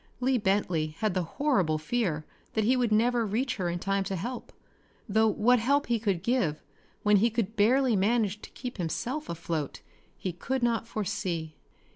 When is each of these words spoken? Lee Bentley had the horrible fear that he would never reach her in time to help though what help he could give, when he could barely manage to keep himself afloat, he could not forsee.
Lee 0.19 0.39
Bentley 0.39 0.95
had 0.97 1.13
the 1.13 1.21
horrible 1.21 1.77
fear 1.77 2.25
that 2.53 2.63
he 2.63 2.75
would 2.75 2.91
never 2.91 3.23
reach 3.23 3.57
her 3.57 3.69
in 3.69 3.77
time 3.77 4.03
to 4.05 4.15
help 4.15 4.51
though 5.07 5.27
what 5.27 5.59
help 5.59 5.85
he 5.85 5.99
could 5.99 6.23
give, 6.23 6.63
when 7.03 7.17
he 7.17 7.29
could 7.29 7.55
barely 7.55 7.95
manage 7.95 8.41
to 8.41 8.49
keep 8.49 8.77
himself 8.79 9.29
afloat, 9.29 9.81
he 10.17 10.33
could 10.33 10.63
not 10.63 10.87
forsee. 10.87 11.53